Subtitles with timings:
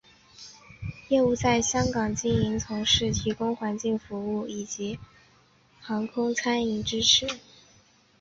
[1.09, 4.97] 业务在香港经营从事提供环境卫生服务及
[5.79, 7.39] 航空餐饮支持服务。